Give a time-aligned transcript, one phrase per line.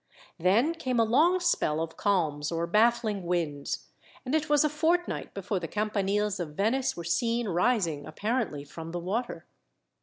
[0.39, 3.89] Then came a long spell of calms or baffling winds,
[4.25, 8.93] and it was a fortnight before the campaniles of Venice were seen rising apparently from
[8.93, 9.45] the water.